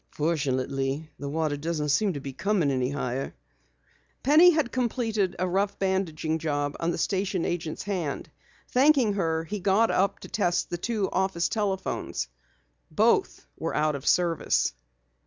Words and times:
"Fortunately, 0.09 1.11
the 1.19 1.29
water 1.29 1.55
doesn't 1.55 1.89
seem 1.89 2.13
to 2.13 2.19
be 2.19 2.33
coming 2.33 2.91
higher." 2.91 3.35
Penny 4.23 4.49
had 4.49 4.71
completed 4.71 5.35
a 5.37 5.47
rough 5.47 5.77
bandaging 5.77 6.39
job 6.39 6.75
on 6.79 6.89
the 6.89 6.97
station 6.97 7.45
agent's 7.45 7.83
hand. 7.83 8.31
Thanking 8.69 9.13
her, 9.13 9.43
he 9.43 9.59
got 9.59 9.91
up 9.91 10.17
to 10.21 10.27
test 10.27 10.71
the 10.71 10.79
two 10.79 11.07
office 11.11 11.49
telephones. 11.49 12.29
Both 12.89 13.45
were 13.59 13.75
out 13.75 13.93
of 13.95 14.07
service. 14.07 14.73